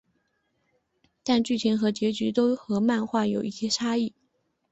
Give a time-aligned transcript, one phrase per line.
[1.23, 4.15] 但剧情和结局都和漫画有一些差异。